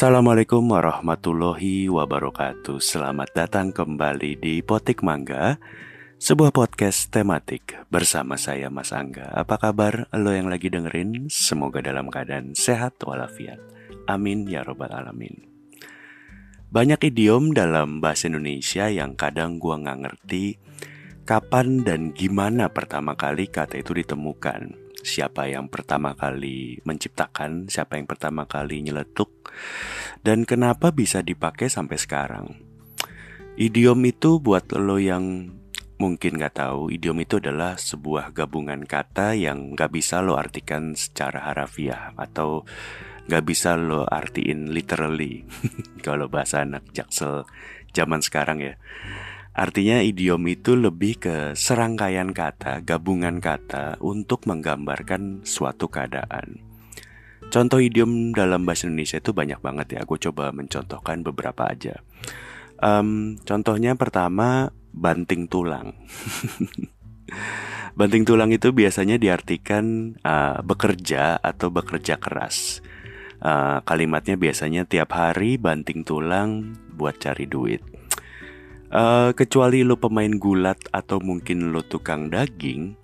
[0.00, 2.80] Assalamualaikum warahmatullahi wabarakatuh.
[2.80, 5.60] Selamat datang kembali di Potik Mangga
[6.16, 9.28] Sebuah podcast tematik bersama saya Mas Angga.
[9.28, 11.28] Apa kabar lo yang lagi dengerin?
[11.28, 13.60] Semoga dalam keadaan sehat walafiat.
[14.08, 15.36] Amin ya robbal alamin.
[16.72, 20.56] Banyak idiom dalam bahasa Indonesia yang kadang gua nggak ngerti
[21.28, 28.06] Kapan dan gimana pertama kali kata itu ditemukan siapa yang pertama kali menciptakan, siapa yang
[28.08, 29.52] pertama kali nyeletuk,
[30.20, 32.46] dan kenapa bisa dipakai sampai sekarang.
[33.60, 35.52] Idiom itu buat lo yang
[36.00, 41.52] mungkin gak tahu, idiom itu adalah sebuah gabungan kata yang gak bisa lo artikan secara
[41.52, 42.64] harafiah atau
[43.28, 45.44] gak bisa lo artiin literally
[46.06, 47.44] kalau bahasa anak jaksel
[47.92, 48.74] zaman sekarang ya.
[49.50, 56.62] Artinya idiom itu lebih ke serangkaian kata, gabungan kata untuk menggambarkan suatu keadaan.
[57.50, 60.00] Contoh idiom dalam bahasa Indonesia itu banyak banget ya.
[60.06, 61.98] Gue coba mencontohkan beberapa aja.
[62.78, 65.98] Um, contohnya pertama banting tulang.
[67.98, 72.86] banting tulang itu biasanya diartikan uh, bekerja atau bekerja keras.
[73.42, 77.82] Uh, kalimatnya biasanya tiap hari banting tulang buat cari duit.
[78.90, 82.98] Uh, kecuali lo pemain gulat atau mungkin lo tukang daging,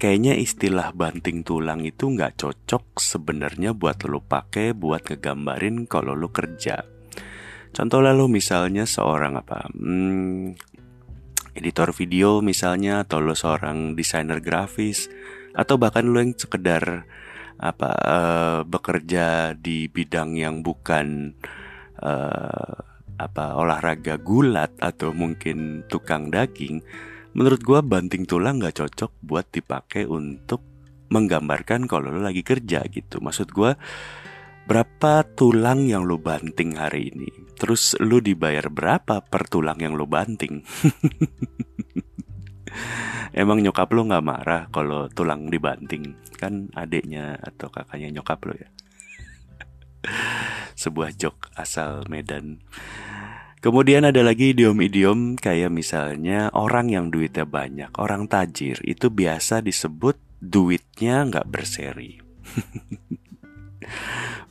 [0.00, 6.32] kayaknya istilah banting tulang itu nggak cocok sebenarnya buat lo pakai buat ngegambarin kalau lo
[6.32, 6.88] kerja.
[7.68, 10.56] Contoh lalu misalnya seorang apa, hmm,
[11.52, 15.12] editor video misalnya, atau lo seorang desainer grafis,
[15.52, 17.04] atau bahkan lo yang sekedar
[17.60, 21.36] apa uh, bekerja di bidang yang bukan
[22.00, 26.84] uh, apa olahraga gulat atau mungkin tukang daging,
[27.36, 30.60] menurut gue banting tulang nggak cocok buat dipakai untuk
[31.08, 33.22] menggambarkan kalau lo lagi kerja gitu.
[33.22, 33.72] Maksud gue
[34.66, 37.30] berapa tulang yang lo banting hari ini?
[37.56, 40.60] Terus lo dibayar berapa per tulang yang lo banting?
[43.36, 46.16] Emang nyokap lo nggak marah kalau tulang dibanting?
[46.36, 48.68] Kan adiknya atau kakaknya nyokap lo ya?
[50.76, 52.60] Sebuah jok asal Medan.
[53.64, 60.20] Kemudian ada lagi idiom-idiom kayak misalnya orang yang duitnya banyak, orang tajir itu biasa disebut
[60.38, 62.20] duitnya nggak berseri.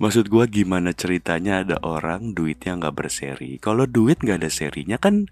[0.01, 3.55] Maksud gue gimana ceritanya ada orang duitnya nggak berseri.
[3.61, 5.31] Kalau duit nggak ada serinya kan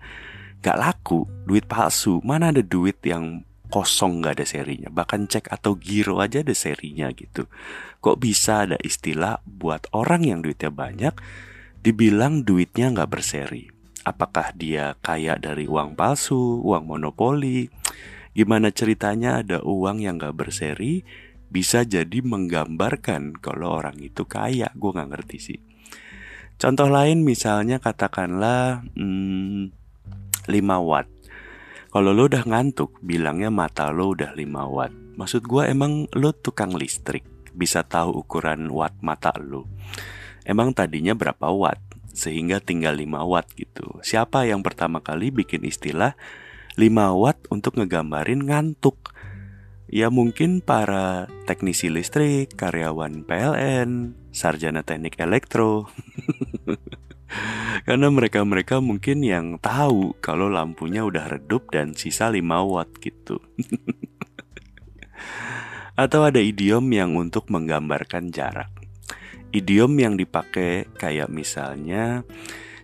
[0.63, 2.23] nggak laku, duit palsu.
[2.23, 4.89] Mana ada duit yang kosong nggak ada serinya.
[4.93, 7.49] Bahkan cek atau giro aja ada serinya gitu.
[7.97, 11.15] Kok bisa ada istilah buat orang yang duitnya banyak
[11.81, 13.73] dibilang duitnya nggak berseri?
[14.05, 17.71] Apakah dia kaya dari uang palsu, uang monopoli?
[18.33, 21.05] Gimana ceritanya ada uang yang gak berseri
[21.53, 24.73] bisa jadi menggambarkan kalau orang itu kaya?
[24.73, 25.59] Gue gak ngerti sih.
[26.57, 29.69] Contoh lain misalnya katakanlah hmm,
[30.49, 30.51] 5
[30.89, 31.07] watt.
[31.93, 34.93] Kalau lo udah ngantuk, bilangnya mata lo udah 5 watt.
[35.13, 37.21] Maksud gue emang lo tukang listrik,
[37.53, 39.69] bisa tahu ukuran watt mata lo.
[40.41, 41.93] Emang tadinya berapa watt?
[42.13, 43.99] sehingga tinggal 5 watt gitu.
[44.05, 46.13] Siapa yang pertama kali bikin istilah
[46.77, 46.87] 5
[47.19, 49.11] watt untuk ngegambarin ngantuk?
[49.93, 55.89] Ya mungkin para teknisi listrik, karyawan PLN, sarjana teknik elektro.
[57.83, 63.43] Karena mereka-mereka mungkin yang tahu kalau lampunya udah redup dan sisa 5 watt gitu.
[66.03, 68.83] Atau ada idiom yang untuk menggambarkan jarak
[69.53, 72.25] idiom yang dipakai kayak misalnya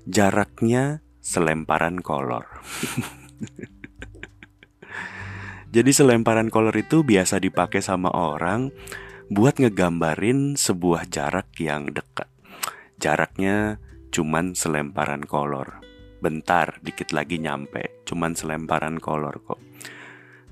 [0.06, 2.46] jaraknya selemparan kolor.
[5.76, 8.70] Jadi selemparan kolor itu biasa dipakai sama orang
[9.30, 12.30] buat ngegambarin sebuah jarak yang dekat.
[12.98, 13.78] Jaraknya
[14.10, 15.82] cuman selemparan kolor.
[16.20, 18.04] Bentar, dikit lagi nyampe.
[18.04, 19.60] Cuman selemparan kolor kok.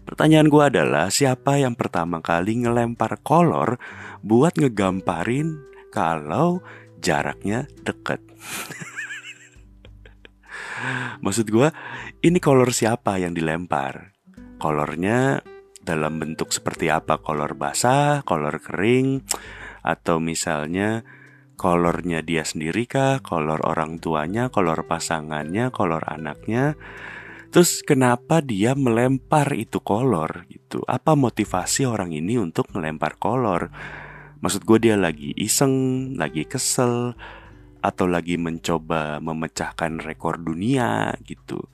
[0.07, 3.76] Pertanyaan gue adalah siapa yang pertama kali ngelempar kolor
[4.23, 5.59] buat ngegamparin
[5.91, 6.64] kalau
[7.03, 8.23] jaraknya deket.
[11.26, 11.67] Maksud gue,
[12.23, 14.16] ini kolor siapa yang dilempar?
[14.58, 15.43] Kolornya
[15.84, 17.20] dalam bentuk seperti apa?
[17.20, 19.28] Kolor basah, kolor kering,
[19.84, 21.03] atau misalnya
[21.57, 23.19] kolornya dia sendiri kah?
[23.25, 26.77] Kolor orang tuanya, kolor pasangannya, kolor anaknya?
[27.49, 30.85] Terus kenapa dia melempar itu kolor gitu?
[30.85, 33.73] Apa motivasi orang ini untuk melempar kolor?
[34.37, 37.17] Maksud gue dia lagi iseng, lagi kesel,
[37.81, 41.65] atau lagi mencoba memecahkan rekor dunia gitu.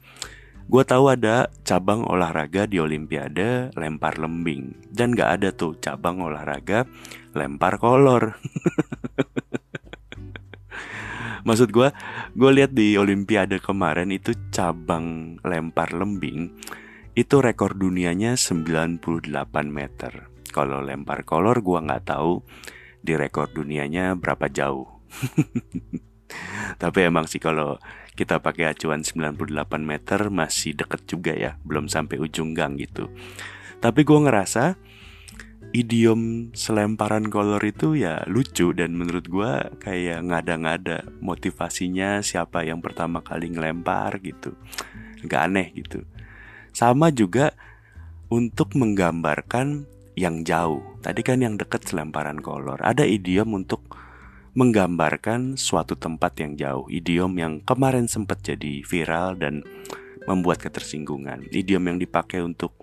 [0.63, 6.87] Gue tahu ada cabang olahraga di Olimpiade lempar lembing dan gak ada tuh cabang olahraga
[7.35, 8.39] lempar kolor.
[11.43, 11.91] Maksud gue,
[12.33, 16.55] gue lihat di Olimpiade kemarin itu cabang lempar lembing
[17.13, 19.29] itu rekor dunianya 98
[19.69, 20.33] meter.
[20.49, 22.41] Kalau lempar kolor gue nggak tahu
[23.03, 24.87] di rekor dunianya berapa jauh.
[26.81, 27.77] Tapi emang sih kalau
[28.13, 29.45] kita pakai acuan 98
[29.81, 33.09] meter masih deket juga ya, belum sampai ujung gang gitu.
[33.83, 34.79] Tapi gue ngerasa
[35.73, 43.25] idiom selemparan kolor itu ya lucu dan menurut gue kayak ngada-ngada motivasinya siapa yang pertama
[43.25, 44.53] kali ngelempar gitu.
[45.25, 46.05] Gak aneh gitu.
[46.69, 47.57] Sama juga
[48.29, 50.81] untuk menggambarkan yang jauh.
[51.01, 52.77] Tadi kan yang deket selemparan kolor.
[52.85, 53.81] Ada idiom untuk
[54.53, 56.85] menggambarkan suatu tempat yang jauh.
[56.85, 59.65] Idiom yang kemarin sempat jadi viral dan
[60.29, 61.49] membuat ketersinggungan.
[61.49, 62.77] Idiom yang dipakai untuk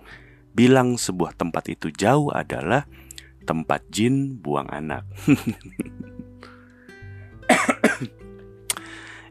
[0.54, 2.86] bilang sebuah tempat itu jauh adalah
[3.46, 5.06] tempat jin buang anak.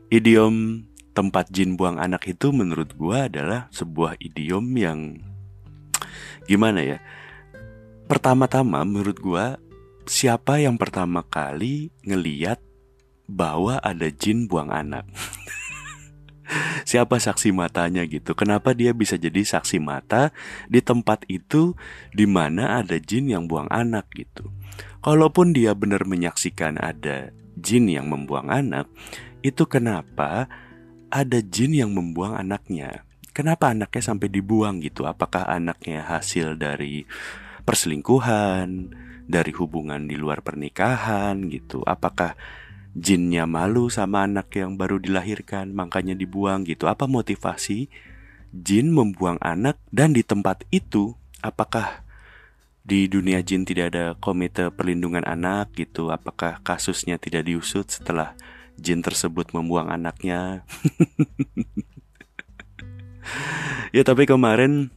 [0.10, 5.22] idiom tempat jin buang anak itu menurut gua adalah sebuah idiom yang
[6.50, 6.98] gimana ya?
[8.10, 9.62] Pertama-tama menurut gua
[10.10, 12.58] siapa yang pertama kali ngeliat
[13.30, 15.06] bahwa ada jin buang anak?
[16.84, 18.34] siapa saksi matanya gitu.
[18.34, 20.34] Kenapa dia bisa jadi saksi mata
[20.68, 21.78] di tempat itu
[22.14, 24.50] di mana ada jin yang buang anak gitu.
[25.00, 28.92] Kalaupun dia benar menyaksikan ada jin yang membuang anak,
[29.40, 30.52] itu kenapa
[31.08, 33.08] ada jin yang membuang anaknya?
[33.32, 35.08] Kenapa anaknya sampai dibuang gitu?
[35.08, 37.08] Apakah anaknya hasil dari
[37.64, 38.92] perselingkuhan,
[39.30, 41.80] dari hubungan di luar pernikahan gitu?
[41.86, 42.36] Apakah
[42.98, 46.90] jinnya malu sama anak yang baru dilahirkan, makanya dibuang gitu.
[46.90, 47.90] Apa motivasi
[48.50, 51.14] jin membuang anak dan di tempat itu
[51.46, 52.02] apakah
[52.82, 56.10] di dunia jin tidak ada komite perlindungan anak gitu?
[56.10, 58.34] Apakah kasusnya tidak diusut setelah
[58.82, 60.66] jin tersebut membuang anaknya?
[63.96, 64.90] ya tapi kemarin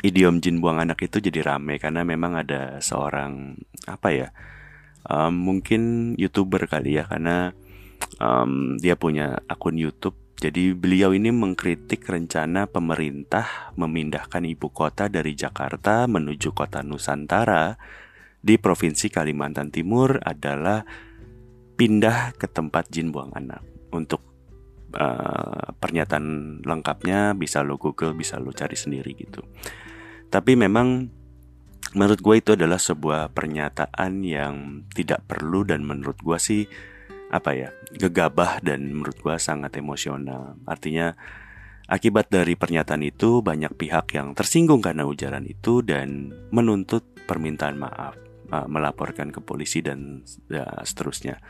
[0.00, 4.28] idiom jin buang anak itu jadi rame karena memang ada seorang apa ya
[5.06, 7.54] um, mungkin youtuber kali ya karena
[8.18, 10.16] um, dia punya akun YouTube.
[10.38, 17.74] Jadi beliau ini mengkritik rencana pemerintah memindahkan ibu kota dari Jakarta menuju kota Nusantara
[18.38, 20.86] di provinsi Kalimantan Timur adalah
[21.74, 23.66] pindah ke tempat jin buang anak.
[23.90, 24.22] Untuk
[24.94, 29.42] uh, pernyataan lengkapnya bisa lo Google, bisa lo cari sendiri gitu.
[30.30, 31.17] Tapi memang
[31.96, 36.62] menurut gue itu adalah sebuah pernyataan yang tidak perlu dan menurut gue sih
[37.28, 40.56] apa ya gegabah dan menurut gue sangat emosional.
[40.64, 41.12] Artinya
[41.88, 48.16] akibat dari pernyataan itu banyak pihak yang tersinggung karena ujaran itu dan menuntut permintaan maaf
[48.52, 51.40] uh, melaporkan ke polisi dan ya, seterusnya.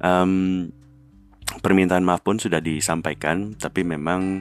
[0.00, 0.72] Um,
[1.60, 4.40] permintaan maaf pun sudah disampaikan tapi memang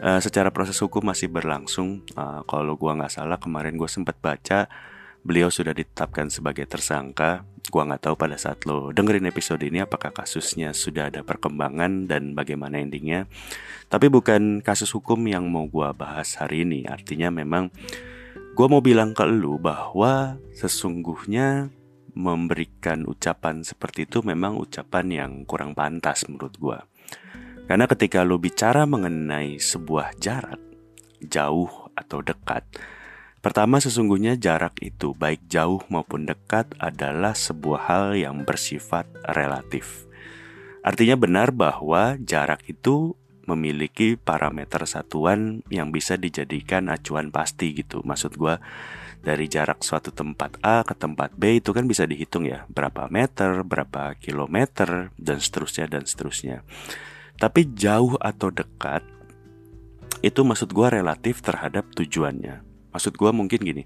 [0.00, 2.02] uh, secara proses hukum masih berlangsung.
[2.14, 4.66] Uh, kalau gua nggak salah kemarin gue sempat baca
[5.24, 7.48] beliau sudah ditetapkan sebagai tersangka.
[7.72, 12.36] Gua nggak tahu pada saat lo dengerin episode ini apakah kasusnya sudah ada perkembangan dan
[12.36, 13.24] bagaimana endingnya.
[13.88, 16.84] Tapi bukan kasus hukum yang mau gua bahas hari ini.
[16.84, 17.72] Artinya memang
[18.52, 21.72] gua mau bilang ke lu bahwa sesungguhnya
[22.14, 26.78] memberikan ucapan seperti itu memang ucapan yang kurang pantas menurut gua.
[27.64, 30.60] Karena ketika lo bicara mengenai sebuah jarak,
[31.24, 32.60] jauh atau dekat,
[33.40, 40.04] pertama sesungguhnya jarak itu baik jauh maupun dekat adalah sebuah hal yang bersifat relatif.
[40.84, 43.16] Artinya benar bahwa jarak itu
[43.48, 48.04] memiliki parameter satuan yang bisa dijadikan acuan pasti gitu.
[48.04, 48.60] Maksud gue
[49.24, 53.64] dari jarak suatu tempat A ke tempat B itu kan bisa dihitung ya berapa meter,
[53.64, 56.60] berapa kilometer dan seterusnya dan seterusnya.
[57.38, 59.02] Tapi jauh atau dekat
[60.24, 62.64] itu maksud gue relatif terhadap tujuannya.
[62.96, 63.84] Maksud gue mungkin gini,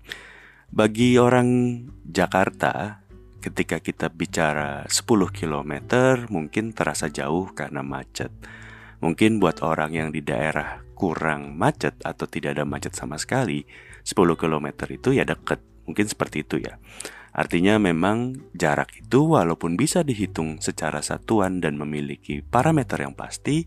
[0.70, 3.02] bagi orang Jakarta
[3.42, 5.02] ketika kita bicara 10
[5.32, 5.72] km
[6.28, 8.30] mungkin terasa jauh karena macet.
[8.98, 13.62] Mungkin buat orang yang di daerah kurang macet atau tidak ada macet sama sekali,
[14.02, 15.62] 10 km itu ya deket.
[15.86, 16.76] Mungkin seperti itu ya.
[17.38, 23.62] Artinya memang jarak itu walaupun bisa dihitung secara satuan dan memiliki parameter yang pasti,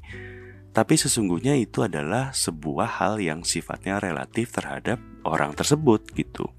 [0.76, 6.52] tapi sesungguhnya itu adalah sebuah hal yang sifatnya relatif terhadap orang tersebut gitu.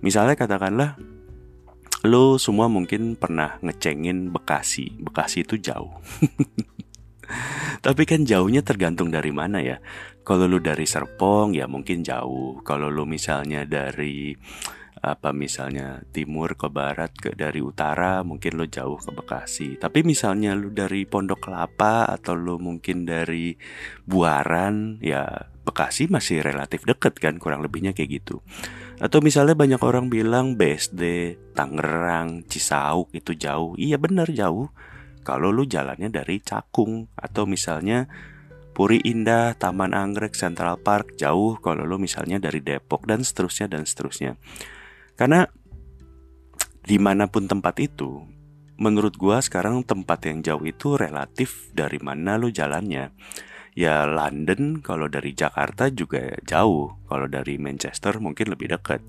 [0.00, 0.96] Misalnya katakanlah
[2.08, 4.96] lo semua mungkin pernah ngecengin Bekasi.
[5.04, 6.00] Bekasi itu jauh.
[7.84, 9.84] Tapi kan jauhnya tergantung dari mana ya.
[10.24, 12.64] Kalau lu dari Serpong ya mungkin jauh.
[12.64, 14.32] Kalau lu misalnya dari
[14.98, 19.78] apa misalnya timur ke barat ke dari utara mungkin lo jauh ke Bekasi.
[19.78, 23.54] Tapi misalnya lo dari Pondok Kelapa atau lo mungkin dari
[24.04, 25.26] Buaran ya
[25.62, 28.40] Bekasi masih relatif deket kan kurang lebihnya kayak gitu.
[28.98, 33.78] Atau misalnya banyak orang bilang BSD Tangerang Cisauk itu jauh.
[33.78, 34.72] Iya bener jauh.
[35.22, 38.08] Kalau lo jalannya dari Cakung atau misalnya
[38.78, 41.58] Puri Indah, Taman Anggrek, Central Park jauh.
[41.58, 44.38] Kalau lo misalnya dari Depok dan seterusnya dan seterusnya.
[45.18, 45.42] Karena
[46.86, 48.22] di mana pun tempat itu,
[48.78, 53.10] menurut gua sekarang tempat yang jauh itu relatif dari mana lo jalannya.
[53.74, 59.02] Ya London kalau dari Jakarta juga jauh, kalau dari Manchester mungkin lebih dekat.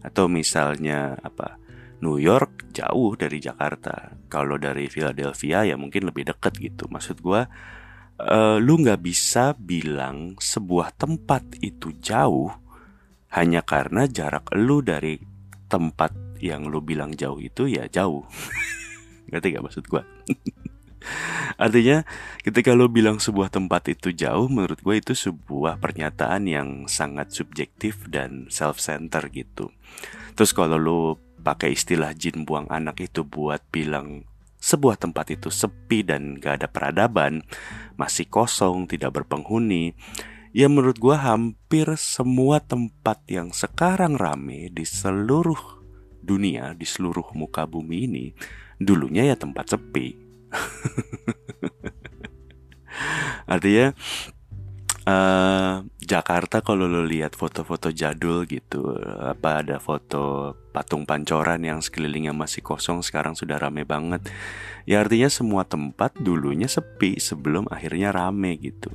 [0.00, 1.60] Atau misalnya apa?
[2.00, 4.16] New York jauh dari Jakarta.
[4.32, 6.88] Kalau dari Philadelphia ya mungkin lebih dekat gitu.
[6.88, 7.44] Maksud gua
[8.16, 12.52] uh, lu nggak bisa bilang sebuah tempat itu jauh
[13.30, 15.29] hanya karena jarak lu dari
[15.70, 16.10] tempat
[16.42, 18.26] yang lu bilang jauh itu ya jauh.
[19.30, 20.02] Ngerti gak maksud gue?
[21.56, 22.04] Artinya
[22.44, 28.04] ketika lo bilang sebuah tempat itu jauh Menurut gue itu sebuah pernyataan yang sangat subjektif
[28.04, 29.72] dan self-center gitu
[30.36, 31.00] Terus kalau lo
[31.40, 34.28] pakai istilah jin buang anak itu buat bilang
[34.60, 37.40] sebuah tempat itu sepi dan gak ada peradaban,
[37.96, 39.96] masih kosong, tidak berpenghuni,
[40.50, 45.78] ya menurut gue hampir semua tempat yang sekarang rame di seluruh
[46.20, 48.26] dunia di seluruh muka bumi ini
[48.80, 50.16] dulunya ya tempat sepi.
[53.52, 53.92] Artinya
[55.06, 62.34] uh, Jakarta kalau lo lihat foto-foto jadul gitu, apa ada foto patung pancoran yang sekelilingnya
[62.34, 64.26] masih kosong sekarang sudah rame banget.
[64.88, 68.90] Ya artinya semua tempat dulunya sepi sebelum akhirnya rame gitu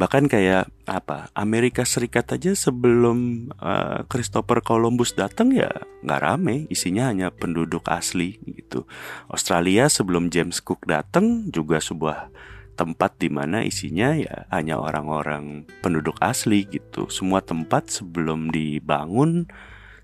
[0.00, 5.68] bahkan kayak apa Amerika Serikat aja sebelum uh, Christopher Columbus datang ya
[6.00, 6.64] nggak rame.
[6.72, 8.88] Isinya hanya penduduk asli gitu.
[9.28, 12.32] Australia sebelum James Cook datang juga sebuah
[12.80, 17.12] tempat di mana isinya ya hanya orang-orang penduduk asli gitu.
[17.12, 19.52] Semua tempat sebelum dibangun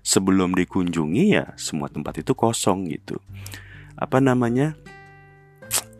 [0.05, 3.17] sebelum dikunjungi ya semua tempat itu kosong gitu.
[3.97, 4.77] Apa namanya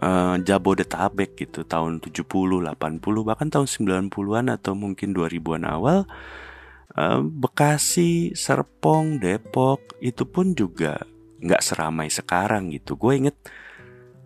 [0.01, 6.05] uh, Jabodetabek gitu tahun 70, 80 bahkan tahun 90-an atau mungkin 2000-an awal
[6.97, 11.01] uh, Bekasi, Serpong, Depok itu pun juga
[11.37, 12.97] nggak seramai sekarang gitu.
[12.97, 13.37] Gue inget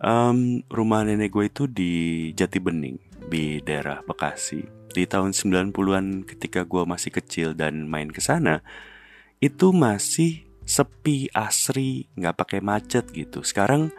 [0.00, 1.92] um, rumah nenek gue itu di
[2.32, 2.96] Jati Bening
[3.28, 4.64] di daerah Bekasi.
[4.92, 8.60] Di tahun 90-an ketika gue masih kecil dan main ke sana
[9.40, 13.44] itu masih sepi, asri, nggak pakai macet gitu.
[13.44, 13.92] Sekarang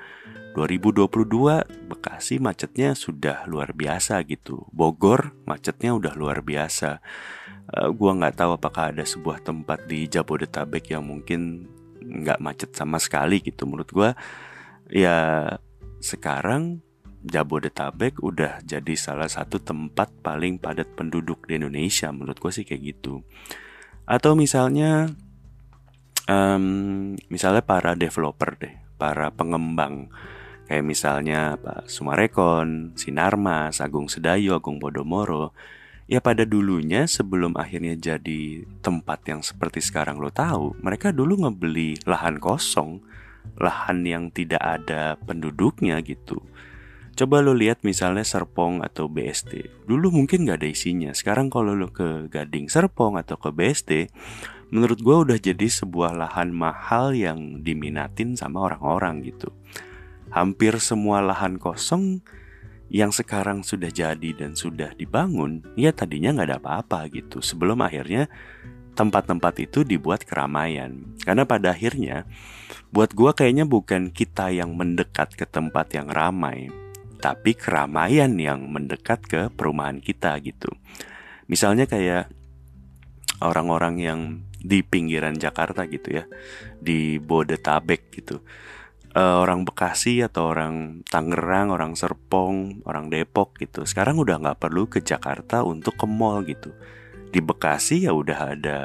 [0.58, 4.66] 2022 Bekasi macetnya sudah luar biasa gitu.
[4.74, 7.02] Bogor macetnya udah luar biasa.
[7.70, 11.70] Uh, gua nggak tahu apakah ada sebuah tempat di Jabodetabek yang mungkin
[12.02, 13.70] nggak macet sama sekali gitu.
[13.70, 14.10] Menurut gua
[14.90, 15.46] ya
[16.02, 16.82] sekarang
[17.24, 22.10] Jabodetabek udah jadi salah satu tempat paling padat penduduk di Indonesia.
[22.10, 23.22] Menurut gua sih kayak gitu.
[24.06, 25.08] Atau misalnya
[26.30, 30.12] um, misalnya para developer deh, para pengembang.
[30.64, 35.52] Kayak misalnya Pak Sumarekon, Sinarmas, Agung Sedayu, Agung Podomoro
[36.08, 42.00] Ya pada dulunya sebelum akhirnya jadi tempat yang seperti sekarang lo tahu Mereka dulu ngebeli
[42.08, 43.04] lahan kosong
[43.60, 46.40] Lahan yang tidak ada penduduknya gitu.
[47.14, 51.12] Coba lo lihat misalnya Serpong atau BSD Dulu mungkin gak ada isinya.
[51.12, 54.08] Sekarang kalau lo ke Gading Serpong atau ke BSD
[54.74, 59.54] Menurut gue udah jadi sebuah lahan mahal yang diminatin sama orang-orang gitu
[60.34, 62.26] hampir semua lahan kosong
[62.90, 67.42] yang sekarang sudah jadi dan sudah dibangun, ya tadinya nggak ada apa-apa gitu.
[67.42, 68.30] Sebelum akhirnya
[68.94, 71.18] tempat-tempat itu dibuat keramaian.
[71.26, 72.30] Karena pada akhirnya,
[72.94, 76.70] buat gua kayaknya bukan kita yang mendekat ke tempat yang ramai,
[77.18, 80.70] tapi keramaian yang mendekat ke perumahan kita gitu.
[81.50, 82.30] Misalnya kayak
[83.42, 84.20] orang-orang yang
[84.64, 86.26] di pinggiran Jakarta gitu ya,
[86.80, 88.40] di Bodetabek gitu
[89.14, 93.86] uh, orang Bekasi atau orang Tangerang, orang Serpong, orang Depok gitu.
[93.86, 96.74] Sekarang udah nggak perlu ke Jakarta untuk ke mall gitu.
[97.34, 98.80] Di Bekasi ya udah ada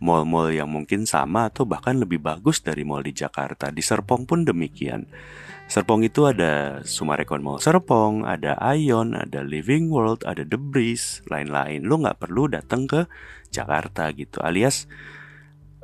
[0.00, 3.68] mall-mall yang mungkin sama atau bahkan lebih bagus dari mall di Jakarta.
[3.68, 5.06] Di Serpong pun demikian.
[5.70, 11.86] Serpong itu ada Sumarekon Mall Serpong, ada Ion, ada Living World, ada The Breeze, lain-lain.
[11.86, 13.06] Lo nggak perlu datang ke
[13.54, 14.42] Jakarta gitu.
[14.42, 14.90] Alias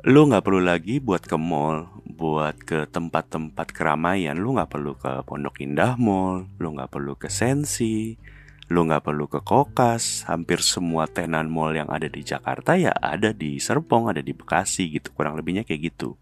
[0.03, 4.35] lu nggak perlu lagi buat ke mall, buat ke tempat-tempat keramaian.
[4.35, 8.19] Lu nggak perlu ke Pondok Indah Mall, lu nggak perlu ke Sensi,
[8.67, 13.31] Lu nggak perlu ke Kokas, hampir semua tenan mall yang ada di Jakarta ya ada
[13.31, 16.19] di Serpong, ada di Bekasi gitu, kurang lebihnya kayak gitu.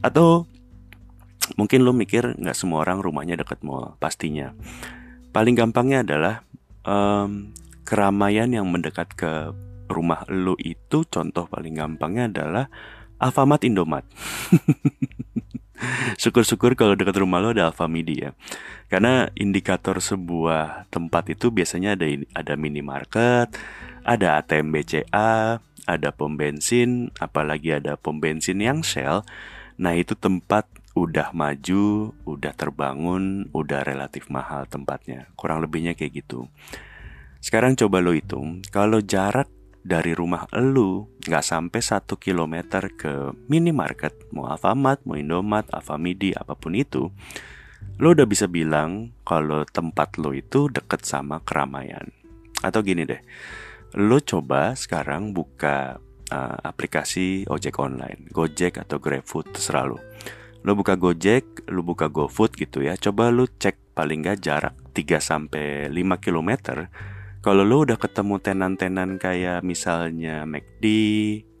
[0.00, 0.48] Atau
[1.60, 4.56] mungkin lu mikir nggak semua orang rumahnya deket mall, pastinya.
[5.30, 6.34] Paling gampangnya adalah
[6.84, 7.52] um,
[7.84, 9.52] keramaian yang mendekat ke
[9.90, 12.64] rumah lu itu contoh paling gampangnya adalah
[13.20, 14.08] Alfamart Indomat.
[16.20, 18.30] Syukur-syukur kalau dekat rumah lo ada Alfamidi ya.
[18.90, 23.54] Karena indikator sebuah tempat itu biasanya ada ada minimarket,
[24.02, 29.26] ada ATM BCA, ada pom bensin, apalagi ada pom bensin yang Shell.
[29.80, 35.30] Nah, itu tempat udah maju, udah terbangun, udah relatif mahal tempatnya.
[35.38, 36.50] Kurang lebihnya kayak gitu.
[37.40, 39.48] Sekarang coba lo hitung, kalau jarak
[39.80, 44.30] dari rumah elu nggak sampai satu kilometer ke minimarket.
[44.32, 47.08] Mau Alfamart, mau Indomaret, Alfamidi apa pun itu.
[48.00, 52.08] Lo udah bisa bilang kalau tempat lo itu deket sama keramaian.
[52.60, 53.20] Atau gini deh
[53.98, 55.98] lo coba sekarang buka
[56.30, 59.98] uh, aplikasi ojek online Gojek atau GrabFood terserah lo
[60.62, 65.18] lo buka Gojek lo buka GoFood gitu ya coba lo cek paling nggak jarak 3
[65.18, 66.86] sampai 5 kilometer
[67.40, 70.84] kalau lo udah ketemu tenan-tenan kayak misalnya McD,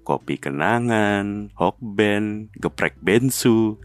[0.04, 3.80] kopi kenangan, hokben, geprek bensu.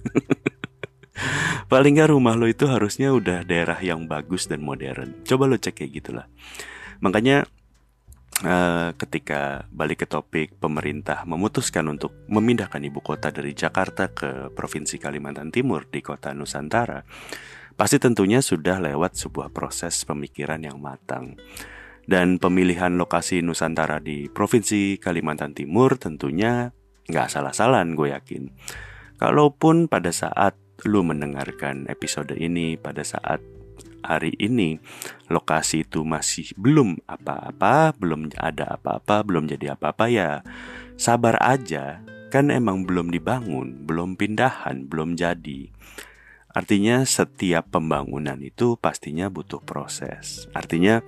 [1.71, 5.23] Paling gak rumah lo itu harusnya udah daerah yang bagus dan modern.
[5.23, 6.27] Coba lo cek kayak gitulah.
[6.99, 7.47] Makanya
[8.43, 14.99] uh, ketika balik ke topik pemerintah memutuskan untuk memindahkan ibu kota dari Jakarta ke Provinsi
[14.99, 16.99] Kalimantan Timur di kota Nusantara,
[17.79, 21.39] pasti tentunya sudah lewat sebuah proses pemikiran yang matang.
[22.05, 26.69] Dan pemilihan lokasi Nusantara di Provinsi Kalimantan Timur tentunya
[27.09, 28.53] nggak salah-salahan gue yakin.
[29.17, 30.53] Kalaupun pada saat
[30.85, 33.41] lu mendengarkan episode ini, pada saat
[34.05, 34.77] hari ini
[35.33, 40.29] lokasi itu masih belum apa-apa, belum ada apa-apa, belum jadi apa-apa ya
[40.95, 42.05] sabar aja.
[42.29, 45.71] Kan emang belum dibangun, belum pindahan, belum jadi.
[46.55, 50.47] Artinya setiap pembangunan itu pastinya butuh proses.
[50.51, 51.03] Artinya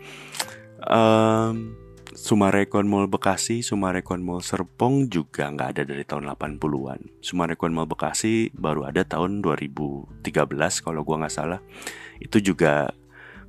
[0.87, 1.75] um,
[2.17, 7.21] Sumarekon Mall Bekasi, Sumarekon Mall Serpong juga nggak ada dari tahun 80-an.
[7.21, 10.25] Sumarekon Mall Bekasi baru ada tahun 2013
[10.81, 11.61] kalau gua nggak salah.
[12.17, 12.89] Itu juga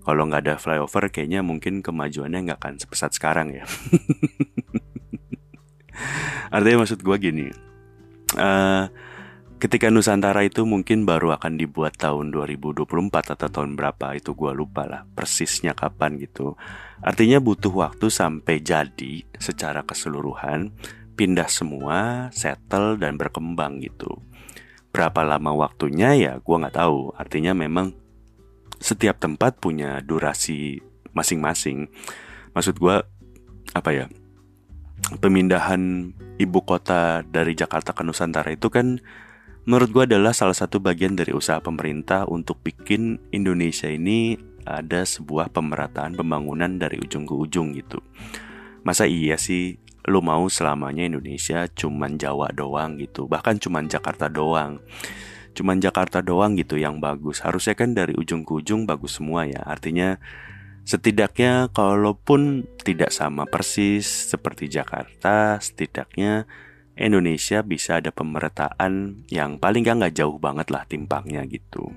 [0.04, 3.64] kalau nggak ada flyover kayaknya mungkin kemajuannya nggak akan sepesat sekarang ya.
[6.54, 7.48] Artinya maksud gua gini.
[8.36, 8.92] Uh,
[9.58, 12.86] ketika Nusantara itu mungkin baru akan dibuat tahun 2024
[13.34, 16.54] atau tahun berapa itu gue lupa lah persisnya kapan gitu.
[17.02, 20.70] Artinya butuh waktu sampai jadi secara keseluruhan
[21.18, 24.22] pindah semua settle dan berkembang gitu.
[24.94, 27.18] Berapa lama waktunya ya gue nggak tahu.
[27.18, 27.90] Artinya memang
[28.78, 30.78] setiap tempat punya durasi
[31.10, 31.90] masing-masing.
[32.54, 32.96] Maksud gue
[33.74, 34.06] apa ya
[35.18, 39.02] pemindahan ibu kota dari Jakarta ke Nusantara itu kan
[39.68, 45.52] menurut gue adalah salah satu bagian dari usaha pemerintah untuk bikin Indonesia ini ada sebuah
[45.52, 48.00] pemerataan pembangunan dari ujung ke ujung gitu.
[48.80, 49.76] Masa iya sih
[50.08, 54.80] lu mau selamanya Indonesia cuman Jawa doang gitu, bahkan cuman Jakarta doang.
[55.52, 57.44] Cuman Jakarta doang gitu yang bagus.
[57.44, 59.60] Harusnya kan dari ujung ke ujung bagus semua ya.
[59.68, 60.16] Artinya
[60.88, 66.48] setidaknya kalaupun tidak sama persis seperti Jakarta, setidaknya
[66.98, 71.94] Indonesia bisa ada pemerataan yang paling gak nggak jauh banget lah timpangnya gitu.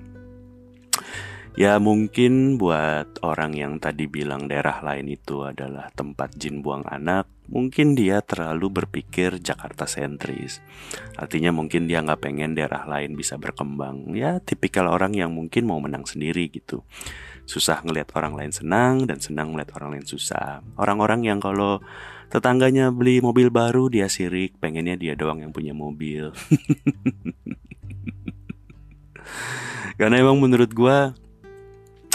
[1.52, 7.28] Ya mungkin buat orang yang tadi bilang daerah lain itu adalah tempat jin buang anak,
[7.52, 10.64] mungkin dia terlalu berpikir Jakarta sentris.
[11.12, 14.16] Artinya mungkin dia nggak pengen daerah lain bisa berkembang.
[14.16, 16.88] Ya tipikal orang yang mungkin mau menang sendiri gitu.
[17.44, 20.62] Susah ngelihat orang lain senang dan senang ngelihat orang lain susah.
[20.78, 21.82] Orang-orang yang kalau
[22.32, 26.32] tetangganya beli mobil baru dia sirik pengennya dia doang yang punya mobil.
[30.00, 31.12] Karena emang menurut gue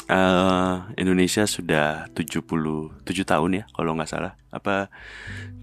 [0.09, 4.33] uh, Indonesia sudah 77 tahun ya kalau nggak salah.
[4.49, 4.89] Apa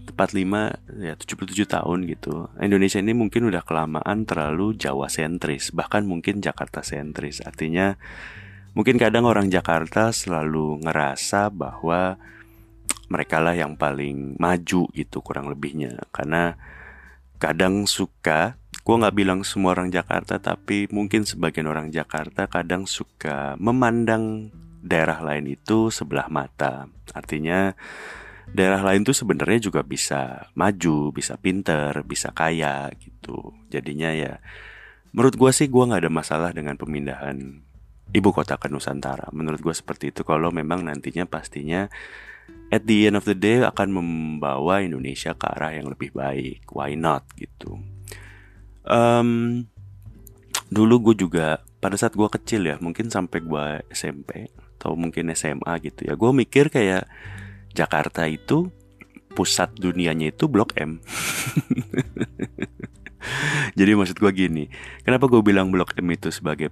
[0.05, 2.47] tepat 5 ya 77 tahun gitu.
[2.61, 7.43] Indonesia ini mungkin udah kelamaan terlalu Jawa sentris bahkan mungkin Jakarta sentris.
[7.43, 7.97] Artinya
[8.75, 12.19] mungkin kadang orang Jakarta selalu ngerasa bahwa
[13.07, 15.95] mereka lah yang paling maju gitu kurang lebihnya.
[16.11, 16.53] Karena
[17.39, 23.57] kadang suka gue nggak bilang semua orang Jakarta tapi mungkin sebagian orang Jakarta kadang suka
[23.57, 24.53] memandang
[24.85, 26.85] daerah lain itu sebelah mata.
[27.15, 27.73] Artinya
[28.45, 33.57] daerah lain tuh sebenarnya juga bisa maju bisa pinter bisa kaya gitu.
[33.73, 34.37] Jadinya ya
[35.15, 37.64] menurut gue sih gue nggak ada masalah dengan pemindahan
[38.11, 39.31] ibu kota ke Nusantara.
[39.31, 40.21] Menurut gue seperti itu.
[40.21, 41.89] Kalau memang nantinya pastinya
[42.69, 46.65] at the end of the day akan membawa Indonesia ke arah yang lebih baik.
[46.73, 47.81] Why not gitu?
[48.85, 49.65] Um,
[50.69, 55.73] dulu gue juga pada saat gue kecil ya, mungkin sampai gue SMP atau mungkin SMA
[55.81, 57.05] gitu ya, gue mikir kayak
[57.73, 58.69] Jakarta itu
[59.33, 60.97] pusat dunianya itu Blok M.
[63.77, 64.63] Jadi maksud gue gini,
[65.01, 66.69] kenapa gue bilang Blok M itu sebagai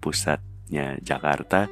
[0.63, 1.67] pusatnya Jakarta?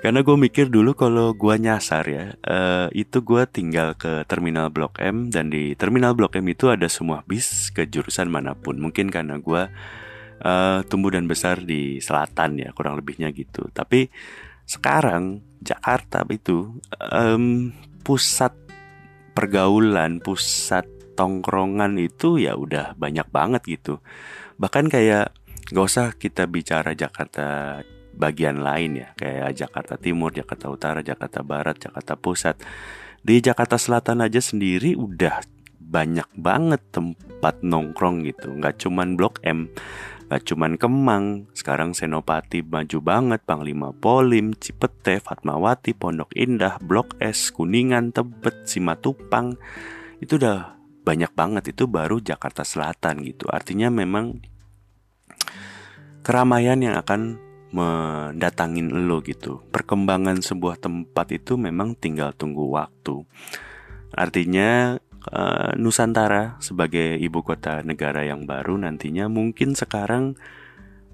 [0.00, 4.96] Karena gue mikir dulu kalau gue nyasar ya, uh, itu gue tinggal ke terminal Blok
[4.96, 8.80] M dan di terminal Blok M itu ada semua bis ke jurusan mana pun.
[8.80, 9.68] Mungkin karena gue
[10.40, 13.68] uh, tumbuh dan besar di selatan ya, kurang lebihnya gitu.
[13.76, 14.08] Tapi
[14.64, 16.80] sekarang Jakarta itu
[17.12, 17.68] um,
[18.00, 18.56] pusat
[19.36, 24.00] pergaulan, pusat tongkrongan itu ya udah banyak banget gitu.
[24.56, 25.36] Bahkan kayak
[25.76, 31.76] gak usah kita bicara Jakarta bagian lain ya kayak Jakarta Timur, Jakarta Utara, Jakarta Barat,
[31.78, 32.56] Jakarta Pusat.
[33.20, 35.44] Di Jakarta Selatan aja sendiri udah
[35.90, 39.68] banyak banget tempat nongkrong gitu, nggak cuman Blok M,
[40.30, 47.50] nggak cuman Kemang, sekarang Senopati maju banget, Panglima Polim, Cipete, Fatmawati, Pondok Indah, Blok S,
[47.50, 49.58] Kuningan, Tebet, Simatupang,
[50.22, 53.50] itu udah banyak banget itu baru Jakarta Selatan gitu.
[53.50, 54.38] Artinya memang
[56.22, 59.62] keramaian yang akan mendatangin lo gitu.
[59.70, 63.22] Perkembangan sebuah tempat itu memang tinggal tunggu waktu.
[64.10, 70.34] Artinya uh, Nusantara sebagai ibu kota negara yang baru nantinya mungkin sekarang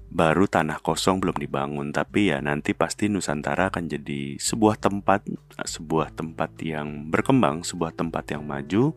[0.07, 5.27] baru tanah kosong belum dibangun tapi ya nanti pasti Nusantara akan jadi sebuah tempat
[5.67, 8.95] sebuah tempat yang berkembang sebuah tempat yang maju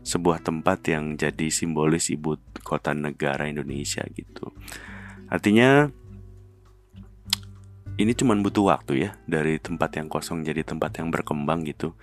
[0.00, 4.48] sebuah tempat yang jadi simbolis ibu kota negara Indonesia gitu
[5.28, 5.92] artinya
[7.96, 11.96] ini cuma butuh waktu ya dari tempat yang kosong jadi tempat yang berkembang gitu.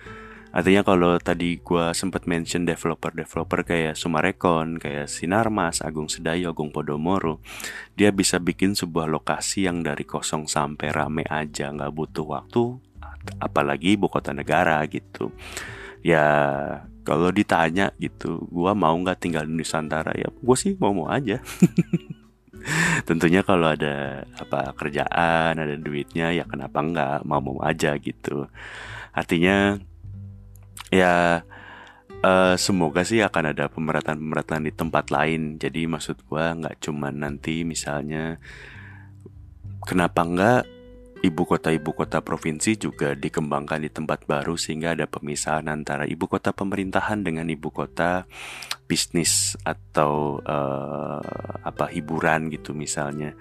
[0.54, 7.42] Artinya kalau tadi gue sempat mention developer-developer kayak Sumarekon, kayak Sinarmas, Agung Sedayo, Agung Podomoro,
[7.98, 12.78] dia bisa bikin sebuah lokasi yang dari kosong sampai rame aja, nggak butuh waktu,
[13.42, 15.34] apalagi ibu kota negara gitu.
[16.06, 16.22] Ya
[17.02, 21.42] kalau ditanya gitu, gue mau nggak tinggal di Nusantara ya, gue sih mau mau aja.
[23.08, 27.18] tentunya kalau ada apa kerjaan ada duitnya ya kenapa enggak?
[27.28, 28.48] Mau mau aja gitu.
[29.14, 29.78] Artinya
[30.90, 31.44] ya
[32.24, 35.60] uh, semoga sih akan ada pemerataan-pemerataan di tempat lain.
[35.60, 38.40] Jadi maksud gua nggak cuma nanti misalnya
[39.84, 40.62] kenapa enggak
[41.24, 46.28] ibu kota ibu kota provinsi juga dikembangkan di tempat baru sehingga ada pemisahan antara ibu
[46.28, 48.28] kota pemerintahan dengan ibu kota
[48.84, 51.24] bisnis atau uh,
[51.64, 53.32] apa hiburan gitu misalnya.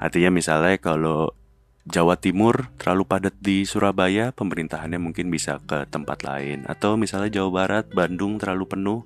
[0.00, 1.36] Artinya misalnya kalau
[1.84, 6.64] Jawa Timur terlalu padat di Surabaya, pemerintahannya mungkin bisa ke tempat lain.
[6.64, 9.00] Atau misalnya Jawa Barat, Bandung terlalu penuh,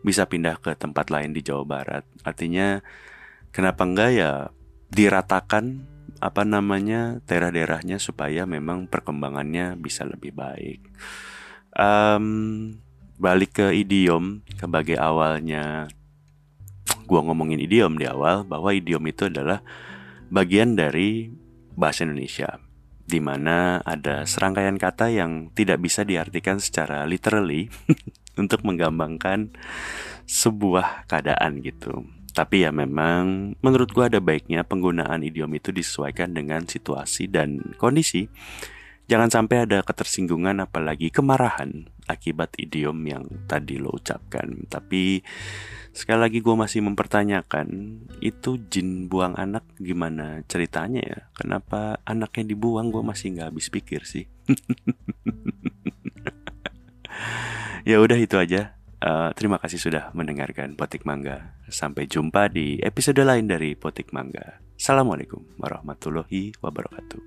[0.00, 2.04] bisa pindah ke tempat lain di Jawa Barat.
[2.24, 2.80] Artinya
[3.52, 4.32] kenapa enggak ya
[4.88, 5.84] diratakan
[6.18, 10.82] apa namanya daerah-daerahnya supaya memang perkembangannya bisa lebih baik.
[11.74, 12.78] Um,
[13.18, 15.86] balik ke idiom sebagai awalnya
[17.06, 19.62] gua ngomongin idiom di awal bahwa idiom itu adalah
[20.30, 21.30] bagian dari
[21.78, 22.58] bahasa Indonesia
[23.08, 27.72] di mana ada serangkaian kata yang tidak bisa diartikan secara literally
[28.40, 29.56] untuk menggambarkan
[30.28, 32.04] sebuah keadaan gitu.
[32.38, 38.30] Tapi ya memang menurut gua ada baiknya penggunaan idiom itu disesuaikan dengan situasi dan kondisi.
[39.10, 44.70] Jangan sampai ada ketersinggungan apalagi kemarahan akibat idiom yang tadi lo ucapkan.
[44.70, 45.18] Tapi
[45.90, 47.66] sekali lagi gue masih mempertanyakan
[48.22, 51.18] itu jin buang anak gimana ceritanya ya?
[51.34, 54.30] Kenapa anaknya dibuang gue masih nggak habis pikir sih.
[57.88, 58.77] ya udah itu aja.
[58.98, 61.54] Uh, terima kasih sudah mendengarkan Potik Mangga.
[61.70, 64.58] Sampai jumpa di episode lain dari Potik Mangga.
[64.74, 67.22] Assalamualaikum warahmatullahi wabarakatuh.